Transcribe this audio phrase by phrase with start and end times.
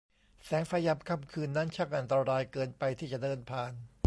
[0.45, 3.73] แสงไฟยามค่ำคืนนั้นช่างอันตรายเกินไปที่จะเดินผ่าน